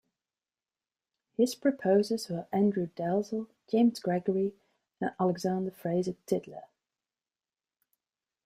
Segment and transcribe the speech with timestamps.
[1.37, 4.55] His proposers were Andrew Dalzel, James Gregory
[4.99, 6.63] and Alexander Fraser Tytler.